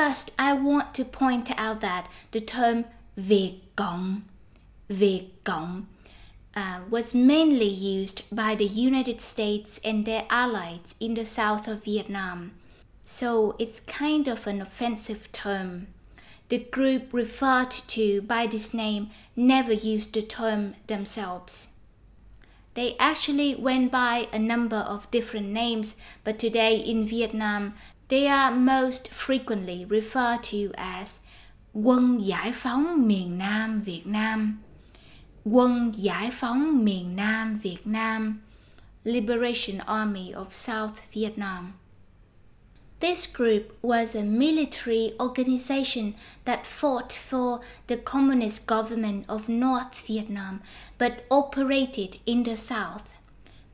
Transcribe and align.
first, 0.00 0.32
I 0.38 0.54
want 0.54 0.94
to 0.94 1.04
point 1.04 1.50
out 1.58 1.82
that 1.82 2.08
the 2.30 2.40
term 2.40 2.86
Việt 3.18 3.60
uh, 6.56 6.80
was 6.88 7.14
mainly 7.14 7.68
used 7.68 8.22
by 8.34 8.54
the 8.54 8.64
United 8.64 9.20
States 9.20 9.78
and 9.84 10.06
their 10.06 10.24
allies 10.30 10.94
in 11.00 11.12
the 11.14 11.26
south 11.26 11.68
of 11.68 11.84
Vietnam. 11.84 12.52
So 13.04 13.56
it's 13.58 13.78
kind 13.80 14.26
of 14.26 14.46
an 14.46 14.62
offensive 14.62 15.30
term. 15.32 15.88
The 16.48 16.60
group 16.60 17.12
referred 17.12 17.70
to 17.88 18.22
by 18.22 18.46
this 18.46 18.72
name 18.72 19.10
never 19.36 19.74
used 19.74 20.14
the 20.14 20.22
term 20.22 20.76
themselves. 20.86 21.80
They 22.72 22.96
actually 22.98 23.54
went 23.54 23.92
by 23.92 24.28
a 24.32 24.38
number 24.38 24.82
of 24.94 25.10
different 25.10 25.48
names, 25.48 26.00
but 26.24 26.38
today 26.38 26.76
in 26.76 27.04
Vietnam, 27.04 27.74
they 28.10 28.26
are 28.26 28.50
most 28.50 29.08
frequently 29.08 29.84
referred 29.84 30.42
to 30.42 30.72
as 30.76 31.20
Quân 31.72 32.18
Giải 32.18 32.52
phóng 32.52 33.08
miền 33.08 33.38
Nam 33.38 33.78
Việt 33.78 34.06
Nam. 34.06 34.58
Quân 35.44 35.92
Giải 35.96 36.30
phóng 36.30 36.84
miền 36.84 37.16
Nam 37.16 37.54
Việt 37.62 37.86
Nam. 37.86 38.40
Liberation 39.04 39.78
Army 39.86 40.32
of 40.32 40.54
South 40.54 41.00
Vietnam. 41.12 41.72
This 43.00 43.26
group 43.26 43.62
was 43.82 44.14
a 44.14 44.24
military 44.24 45.12
organization 45.20 46.12
that 46.44 46.66
fought 46.66 47.12
for 47.12 47.60
the 47.86 47.96
communist 47.96 48.66
government 48.66 49.24
of 49.28 49.48
North 49.48 50.06
Vietnam 50.06 50.60
but 50.98 51.24
operated 51.30 52.16
in 52.26 52.42
the 52.42 52.56
south. 52.56 53.14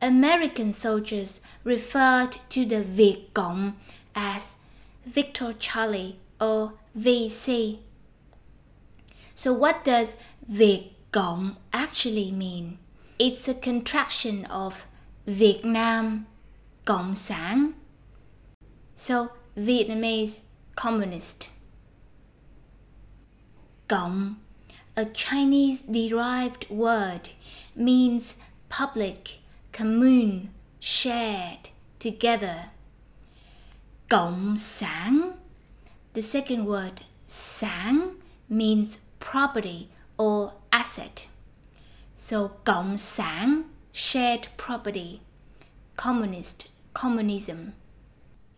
American 0.00 0.72
soldiers 0.72 1.40
referred 1.64 2.32
to 2.48 2.64
the 2.64 2.82
Việt 2.82 3.34
Cộng 3.34 3.72
as 4.14 4.62
Victor 5.04 5.52
Charlie 5.52 6.18
or 6.40 6.74
VC. 6.96 7.78
So, 9.34 9.52
what 9.52 9.84
does 9.84 10.16
Việt 10.46 10.92
Cộng 11.12 11.56
actually 11.72 12.30
mean? 12.30 12.78
It's 13.18 13.48
a 13.48 13.54
contraction 13.54 14.44
of 14.46 14.86
Việt 15.26 15.64
Nam 15.64 16.26
Cộng 16.84 17.14
sản 17.14 17.72
so 19.02 19.30
Vietnamese 19.56 20.46
communist. 20.76 21.48
Cộng, 23.88 24.36
a 24.96 25.04
Chinese 25.06 25.82
derived 25.82 26.70
word, 26.70 27.30
means 27.74 28.38
public, 28.68 29.38
commune, 29.72 30.50
shared, 30.78 31.70
together. 31.98 32.66
Cộng 34.12 34.56
sản, 34.56 35.32
the 36.12 36.20
second 36.20 36.66
word, 36.66 37.00
sản, 37.28 38.18
means 38.46 38.98
property 39.18 39.88
or 40.18 40.52
asset. 40.70 41.28
So 42.14 42.50
cộng 42.64 42.96
sản, 42.98 43.62
shared 43.92 44.48
property, 44.58 45.20
communist, 45.96 46.68
communism. 46.92 47.72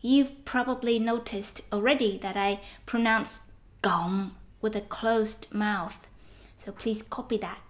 You've 0.01 0.45
probably 0.45 0.99
noticed 0.99 1.63
already 1.73 2.19
that 2.19 2.37
I 2.37 2.59
pronounce 2.85 3.53
gong 3.81 4.33
with 4.61 4.75
a 4.75 4.81
closed 4.81 5.55
mouth. 5.55 6.09
So 6.57 6.73
please 6.73 7.01
copy 7.05 7.37
that. 7.39 7.61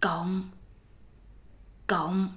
Gong. 0.00 0.52
Gong. 1.88 2.28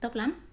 Tốt 0.00 0.16
lắm. 0.16 0.49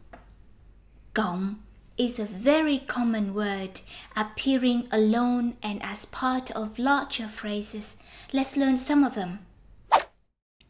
Gong 1.18 1.64
is 1.98 2.20
a 2.20 2.26
very 2.26 2.78
common 2.78 3.34
word 3.34 3.82
appearing 4.16 4.88
alone 4.92 5.56
and 5.64 5.82
as 5.82 6.06
part 6.06 6.52
of 6.52 6.78
larger 6.78 7.28
phrases. 7.28 7.98
Let's 8.32 8.56
learn 8.56 8.78
some 8.78 9.04
of 9.04 9.16
them. 9.16 9.40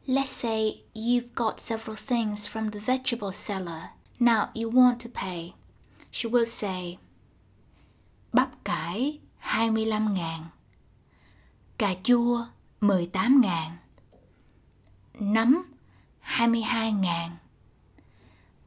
Let's 0.07 0.29
say 0.29 0.83
you've 0.93 1.35
got 1.35 1.59
several 1.59 1.97
things 1.97 2.47
from 2.47 2.69
the 2.69 2.79
vegetable 2.79 3.33
seller. 3.33 3.89
Now 4.21 4.51
you 4.53 4.69
want 4.69 5.01
to 5.01 5.09
pay. 5.09 5.53
She 6.11 6.27
will 6.27 6.45
say, 6.45 6.97
Bắp 8.31 8.63
cải 8.63 9.19
25 9.41 10.13
ngàn 10.13 10.43
Cà 11.77 11.93
chua 12.03 12.45
18 12.81 13.41
ngàn 13.41 13.71
Nấm 15.19 15.63
22 16.37 16.91
ngàn 16.91 17.31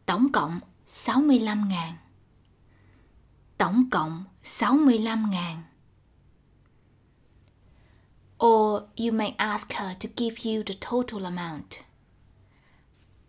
Tổng 0.07 0.33
cộng 0.33 0.61
65 0.93 1.69
ngàn 1.69 1.97
Tổng 3.59 3.91
cộng 3.91 4.25
65 4.43 5.31
ngàn 5.31 5.63
Or 8.45 8.83
you 8.97 9.13
may 9.13 9.35
ask 9.39 9.73
her 9.73 9.97
to 10.01 10.09
give 10.17 10.37
you 10.45 10.63
the 10.67 10.75
total 10.91 11.25
amount. 11.25 11.67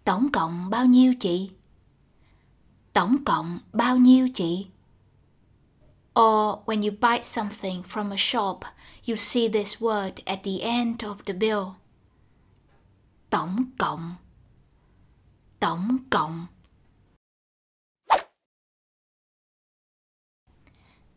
Tổng 0.04 0.32
cộng 0.32 0.70
bao 0.70 0.86
nhiêu 0.86 1.14
chị? 1.20 1.52
Tổng 2.94 3.24
cộng 3.26 3.60
bao 3.74 3.98
nhiêu 3.98 4.28
chị? 4.34 4.68
Or 6.20 6.60
when 6.66 6.82
you 6.82 6.92
buy 7.02 7.24
something 7.24 7.84
from 7.84 8.12
a 8.12 8.18
shop, 8.18 8.60
you 9.08 9.16
see 9.16 9.50
this 9.50 9.82
word 9.82 10.12
at 10.26 10.40
the 10.44 10.60
end 10.60 11.04
of 11.04 11.16
the 11.26 11.34
bill. 11.34 11.64
Tổng 13.30 13.66
cộng. 13.78 14.16
Tổng 15.60 15.98
cộng. 16.10 16.48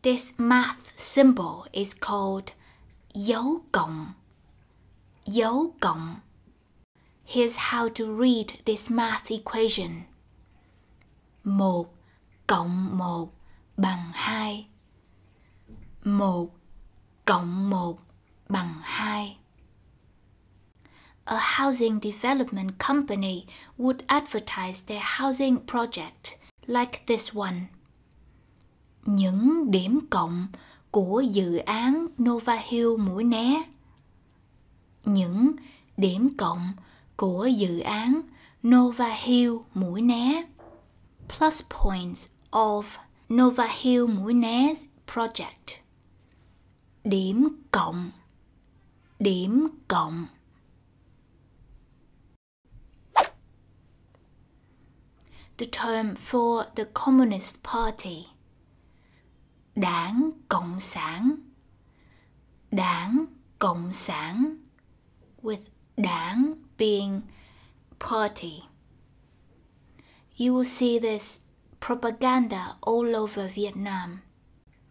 This 0.05 0.33
math 0.37 0.93
symbol 0.95 1.65
is 1.73 1.95
called 1.95 2.51
cộng. 3.71 4.13
Dấu 5.25 5.73
cộng. 5.79 6.21
Here's 7.23 7.57
how 7.57 7.89
to 7.89 8.13
read 8.13 8.61
this 8.65 8.91
math 8.91 9.31
equation. 9.31 10.05
1 11.43 11.85
cộng 12.45 12.99
1 12.99 13.29
bằng 13.77 14.11
2. 14.13 14.65
1 16.03 16.49
cộng 17.25 17.69
1 17.71 17.97
bằng 18.47 18.81
2. 18.85 19.37
A 21.25 21.37
housing 21.39 21.99
development 21.99 22.77
company 22.77 23.47
would 23.79 24.03
advertise 24.07 24.83
their 24.83 25.01
housing 25.01 25.57
project 25.65 26.37
like 26.67 27.07
this 27.07 27.33
one. 27.33 27.69
Những 29.05 29.71
điểm 29.71 29.99
cộng 30.09 30.47
của 30.91 31.21
dự 31.21 31.57
án 31.57 32.07
Nova 32.23 32.55
Hill 32.55 32.97
Mũi 32.97 33.23
Né. 33.23 33.63
Những 35.05 35.51
điểm 35.97 36.37
cộng 36.37 36.73
của 37.15 37.45
dự 37.45 37.79
án 37.79 38.21
Nova 38.67 39.15
Hill 39.23 39.53
Mũi 39.73 40.01
Né. 40.01 40.43
Plus 41.37 41.63
points 41.69 42.27
of 42.51 42.83
Nova 43.33 43.67
Hill 43.81 44.07
Mũi 44.07 44.33
Né 44.33 44.73
project. 45.07 45.81
Điểm 47.03 47.49
cộng. 47.71 48.11
Điểm 49.19 49.67
cộng. 49.87 50.25
The 55.57 55.65
term 55.71 56.15
for 56.15 56.63
the 56.75 56.83
Communist 56.93 57.63
Party 57.63 58.34
Đảng 59.75 60.31
Cộng 60.49 60.79
sản 60.79 61.35
Đảng 62.71 63.25
Cộng 63.59 63.91
sản 63.91 64.57
with 65.41 65.61
đảng 65.97 66.53
being 66.77 67.21
party. 67.99 68.63
You 70.39 70.55
will 70.55 70.63
see 70.63 70.99
this 70.99 71.39
propaganda 71.87 72.75
all 72.81 73.15
over 73.15 73.55
Vietnam. 73.55 74.19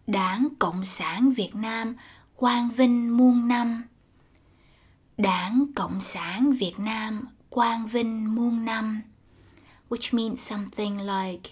Đảng 0.07 0.49
Cộng 0.59 0.85
sản 0.85 1.31
Việt 1.31 1.55
Nam 1.55 1.97
quang 2.37 2.71
vinh 2.71 3.17
muôn 3.17 3.49
năm. 3.49 3.85
Đảng 5.19 5.67
Cộng 5.75 6.01
sản 6.01 6.53
Việt 6.53 6.79
Nam 6.79 7.25
quang 7.51 7.87
vinh 7.87 8.35
muôn 8.35 8.65
năm, 8.65 9.03
which 9.89 10.17
means 10.17 10.51
something 10.51 10.99
like 11.01 11.51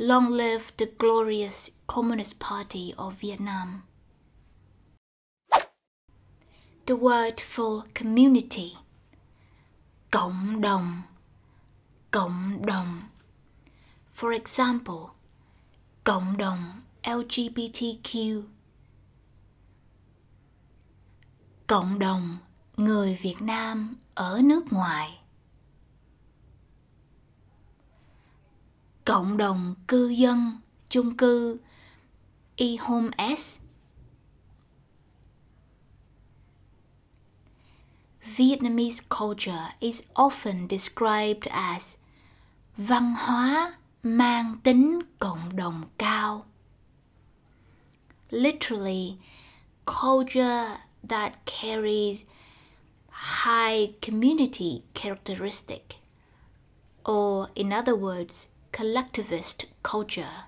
Long 0.00 0.28
live 0.28 0.72
the 0.76 0.86
glorious 0.86 1.72
Communist 1.88 2.38
Party 2.38 2.94
of 2.96 3.20
Vietnam. 3.20 3.82
The 6.86 6.94
word 6.94 7.40
for 7.40 7.82
community. 7.94 8.76
Cộng 10.10 10.60
đồng. 10.60 11.02
Cộng 12.10 12.66
đồng. 12.66 13.02
For 14.14 14.32
example, 14.32 15.10
cộng 16.04 16.36
đồng 16.36 16.82
LGBTQ. 17.02 18.42
Cộng 21.66 21.98
đồng 21.98 22.38
người 22.76 23.18
Việt 23.22 23.42
Nam 23.42 23.96
ở 24.14 24.40
nước 24.44 24.72
ngoài. 24.72 25.17
Cộng 29.08 29.36
đồng 29.36 29.74
cư 29.86 30.08
dân 30.08 30.52
chung 30.90 31.16
cư, 31.16 31.58
eHome 32.56 33.10
S. 33.36 33.60
Vietnamese 38.36 39.00
culture 39.08 39.74
is 39.80 40.02
often 40.14 40.68
described 40.68 41.48
as 41.50 41.96
văn 42.76 43.14
hóa 43.14 43.72
mang 44.02 44.56
tính 44.62 44.98
cộng 45.18 45.56
đồng 45.56 45.82
cao. 45.98 46.44
Literally, 48.30 49.16
culture 49.86 50.78
that 51.08 51.32
carries 51.46 52.24
high 53.08 53.94
community 54.02 54.82
characteristic, 54.94 55.82
or 57.04 57.46
in 57.54 57.70
other 57.70 57.96
words, 57.96 58.48
collectivist 58.72 59.66
culture. 59.82 60.44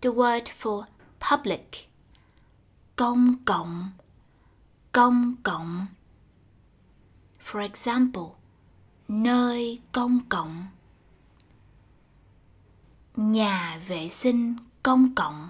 The 0.00 0.10
word 0.12 0.48
for 0.48 0.86
public, 1.20 1.88
công 2.96 3.34
cộng, 3.44 3.90
công 4.92 5.36
cộng. 5.42 5.86
For 7.40 7.60
example, 7.60 8.36
nơi 9.08 9.80
công 9.92 10.20
cộng, 10.28 10.66
nhà 13.16 13.80
vệ 13.88 14.08
sinh 14.08 14.56
công 14.82 15.14
cộng. 15.14 15.48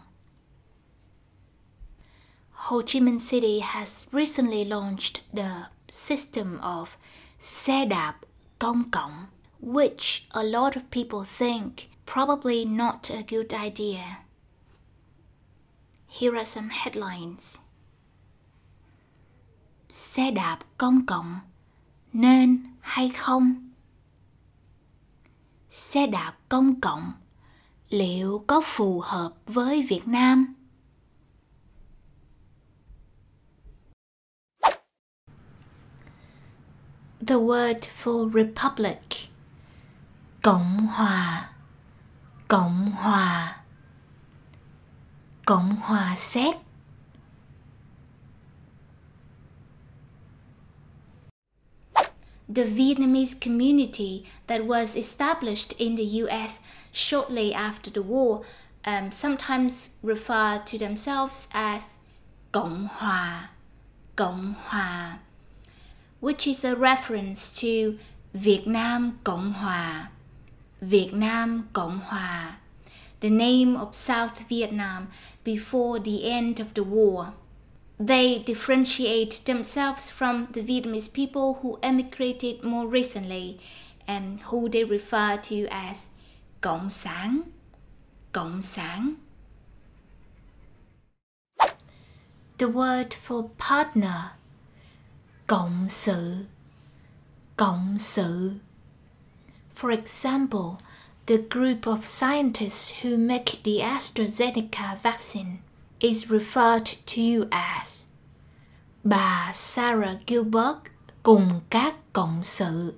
Ho 2.50 2.82
Chi 2.86 3.00
Minh 3.00 3.18
City 3.18 3.60
has 3.60 4.06
recently 4.12 4.64
launched 4.64 5.22
the 5.32 5.50
system 5.92 6.58
of 6.60 6.96
xe 7.40 7.84
đạp 7.84 8.16
công 8.58 8.90
cộng, 8.90 9.26
which 9.62 10.20
a 10.28 10.42
lot 10.42 10.72
of 10.72 10.82
people 10.90 11.24
think 11.38 11.70
probably 12.06 12.64
not 12.64 13.10
a 13.10 13.22
good 13.30 13.52
idea. 13.64 14.24
Here 16.08 16.34
are 16.34 16.44
some 16.44 16.68
headlines. 16.70 17.58
Xe 19.88 20.30
đạp 20.30 20.58
công 20.78 21.06
cộng 21.06 21.38
nên 22.12 22.64
hay 22.80 23.08
không? 23.16 23.70
Xe 25.68 26.06
đạp 26.06 26.36
công 26.48 26.80
cộng 26.80 27.12
liệu 27.88 28.44
có 28.46 28.60
phù 28.64 29.00
hợp 29.00 29.32
với 29.46 29.86
Việt 29.88 30.08
Nam? 30.08 30.54
The 37.22 37.38
word 37.38 37.84
for 37.84 38.26
republic. 38.26 39.28
Cộng 40.42 40.86
hòa 40.86 41.48
Cộng 42.48 42.92
hòa 42.92 43.56
Cộng 45.46 45.76
hòa 45.76 46.14
Séc 46.14 46.54
The 52.48 52.64
Vietnamese 52.64 53.34
community 53.38 54.24
that 54.46 54.64
was 54.64 54.96
established 54.96 55.72
in 55.78 55.96
the 55.96 56.24
US 56.24 56.62
shortly 56.90 57.52
after 57.54 57.90
the 57.90 58.02
war 58.02 58.42
um, 58.84 59.12
sometimes 59.12 59.98
refer 60.02 60.62
to 60.64 60.78
themselves 60.78 61.48
as 61.52 61.98
Cộng 62.52 62.88
hòa, 62.88 63.50
Cộng 64.16 64.54
hòa, 64.54 65.18
which 66.20 66.46
is 66.46 66.64
a 66.64 66.76
reference 66.76 67.52
to 67.60 67.98
Việt 68.34 68.66
Nam 68.66 69.18
Cộng 69.24 69.52
hòa, 69.52 70.08
Việt 70.80 71.12
Nam 71.12 71.68
Cộng 71.72 72.00
hòa, 72.00 72.56
the 73.20 73.30
name 73.30 73.76
of 73.76 73.96
South 73.96 74.48
Vietnam 74.48 75.08
before 75.44 75.98
the 75.98 76.30
end 76.30 76.60
of 76.60 76.74
the 76.74 76.84
war. 76.84 77.32
They 77.98 78.38
differentiate 78.38 79.44
themselves 79.44 80.10
from 80.10 80.48
the 80.52 80.62
Vietnamese 80.62 81.12
people 81.12 81.58
who 81.60 81.78
emigrated 81.82 82.64
more 82.64 82.86
recently 82.86 83.60
and 84.08 84.40
who 84.40 84.68
they 84.68 84.84
refer 84.84 85.36
to 85.36 85.66
as 85.70 86.10
Cộng 86.60 86.88
sản, 86.88 87.42
Cộng 88.32 88.60
sản. 88.60 89.16
The 92.58 92.68
word 92.68 93.14
for 93.14 93.50
partner, 93.58 94.32
Cộng 95.50 95.88
sự, 95.88 96.36
Cộng 97.56 97.98
sự. 97.98 98.52
For 99.74 99.90
example, 99.90 100.78
the 101.26 101.36
group 101.50 101.86
of 101.86 102.06
scientists 102.06 102.94
who 103.02 103.16
make 103.18 103.62
the 103.64 103.80
AstraZeneca 103.80 105.02
vaccine 105.02 105.56
is 106.00 106.30
referred 106.30 106.86
to 107.06 107.48
as 107.50 108.06
bà 109.04 109.50
Sarah 109.52 110.18
Gilbert 110.26 110.82
cùng 111.22 111.60
các 111.70 111.94
cộng 112.12 112.42
sự. 112.42 112.94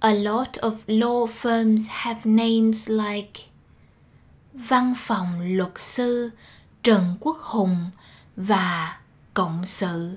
A 0.00 0.12
lot 0.12 0.58
of 0.60 0.74
law 0.86 1.26
firms 1.26 1.88
have 1.88 2.26
names 2.26 2.90
like 2.90 3.50
Văn 4.54 4.94
phòng 4.96 5.40
luật 5.56 5.78
sư 5.78 6.30
Trần 6.82 7.16
Quốc 7.20 7.36
Hùng 7.36 7.90
và 8.36 9.00
Cộng 9.34 9.64
sự. 9.64 10.16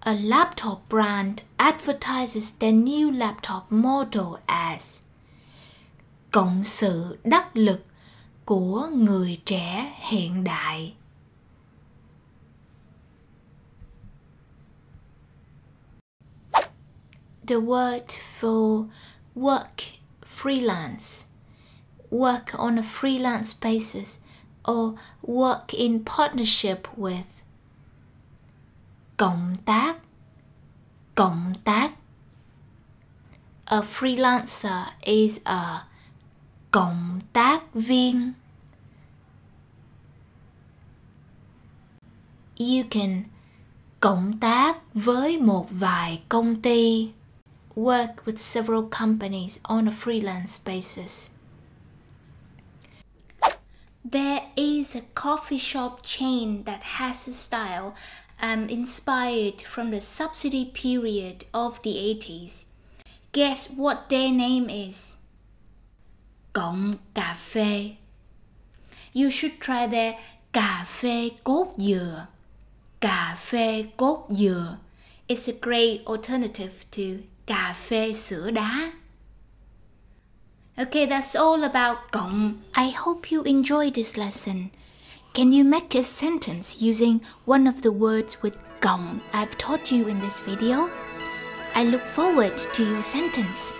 A 0.00 0.12
laptop 0.12 0.78
brand 0.88 1.38
advertises 1.56 2.58
their 2.58 2.74
new 2.74 3.10
laptop 3.10 3.62
model 3.72 4.42
as 4.46 5.02
Cộng 6.30 6.64
sự 6.64 7.18
đắc 7.24 7.56
lực 7.56 7.84
của 8.44 8.88
người 8.92 9.40
trẻ 9.44 9.94
hiện 9.98 10.44
đại. 10.44 10.94
The 17.46 17.56
word 17.56 18.06
for 18.40 18.88
work 19.34 19.98
freelance 20.36 21.29
work 22.10 22.58
on 22.58 22.78
a 22.78 22.82
freelance 22.82 23.54
basis 23.54 24.20
or 24.66 24.94
work 25.22 25.72
in 25.72 26.04
partnership 26.04 26.88
with 26.96 27.42
cộng 29.16 29.56
tác 29.64 29.98
cộng 31.14 31.54
tác 31.64 31.92
a 33.64 33.80
freelancer 33.80 34.84
is 35.02 35.40
a 35.44 35.86
cộng 36.70 37.20
tác 37.32 37.74
viên 37.74 38.32
you 42.58 42.84
can 42.90 43.22
cộng 44.00 44.38
tác 44.38 44.76
với 44.94 45.38
một 45.38 45.66
vài 45.70 46.22
công 46.28 46.62
ty. 46.62 47.10
Work 47.76 48.14
with 48.24 48.36
several 48.36 48.82
companies 49.00 49.58
on 49.62 49.88
a 49.88 49.92
freelance 50.04 50.58
basis 50.66 51.39
there 54.10 54.42
is 54.56 54.94
a 54.94 55.02
coffee 55.14 55.58
shop 55.58 56.04
chain 56.04 56.64
that 56.64 56.82
has 56.82 57.28
a 57.28 57.32
style 57.32 57.94
um, 58.42 58.68
inspired 58.68 59.62
from 59.62 59.90
the 59.90 60.00
subsidy 60.00 60.64
period 60.64 61.44
of 61.54 61.80
the 61.82 61.94
80s. 61.94 62.66
Guess 63.32 63.70
what 63.76 64.08
their 64.08 64.32
name 64.32 64.68
is? 64.68 65.20
Cộng 66.52 66.98
Cafe. 67.14 67.98
You 69.12 69.30
should 69.30 69.60
try 69.60 69.86
their 69.86 70.14
cà 70.52 70.84
phê 70.86 71.30
cốt 71.44 71.74
dừa. 71.78 72.26
Cà 73.00 73.36
phê 73.38 73.84
cốt 73.96 74.26
dừa. 74.30 74.78
It's 75.28 75.48
a 75.48 75.54
great 75.60 76.04
alternative 76.06 76.84
to 76.90 77.02
phê 77.74 78.12
sữa 78.12 78.50
đá. 78.50 78.92
Okay, 80.80 81.04
that's 81.04 81.36
all 81.36 81.62
about 81.64 82.10
gong. 82.10 82.62
I 82.74 82.88
hope 82.88 83.30
you 83.30 83.42
enjoyed 83.42 83.96
this 83.96 84.16
lesson. 84.16 84.70
Can 85.34 85.52
you 85.52 85.62
make 85.62 85.94
a 85.94 86.02
sentence 86.02 86.80
using 86.80 87.20
one 87.44 87.66
of 87.66 87.82
the 87.82 87.92
words 87.92 88.42
with 88.42 88.56
gong 88.80 89.20
I've 89.34 89.58
taught 89.58 89.92
you 89.92 90.08
in 90.08 90.18
this 90.20 90.40
video? 90.40 90.88
I 91.74 91.84
look 91.84 92.06
forward 92.06 92.56
to 92.56 92.82
your 92.82 93.02
sentence. 93.02 93.74